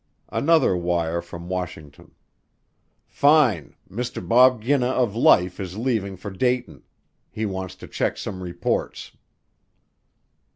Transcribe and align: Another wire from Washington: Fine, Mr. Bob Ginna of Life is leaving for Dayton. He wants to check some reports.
Another 0.29 0.75
wire 0.75 1.21
from 1.21 1.47
Washington: 1.47 2.15
Fine, 3.05 3.75
Mr. 3.87 4.27
Bob 4.27 4.63
Ginna 4.63 4.87
of 4.89 5.15
Life 5.15 5.59
is 5.59 5.77
leaving 5.77 6.17
for 6.17 6.31
Dayton. 6.31 6.81
He 7.29 7.45
wants 7.45 7.75
to 7.75 7.87
check 7.87 8.17
some 8.17 8.41
reports. 8.41 9.11